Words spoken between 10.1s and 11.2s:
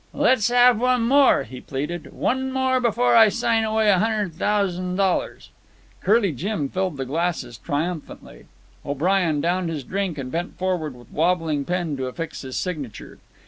and bent forward with